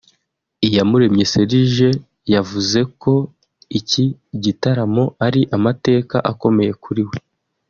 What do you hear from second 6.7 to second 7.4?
kuri we